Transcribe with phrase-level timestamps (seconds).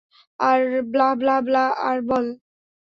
[0.39, 0.61] আর
[0.91, 2.25] blah, blah, blah আর বাল।